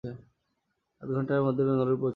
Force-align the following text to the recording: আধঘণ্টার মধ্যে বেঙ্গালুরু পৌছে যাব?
আধঘণ্টার 1.01 1.41
মধ্যে 1.43 1.63
বেঙ্গালুরু 1.63 1.97
পৌছে 1.97 1.99
যাব? 1.99 2.09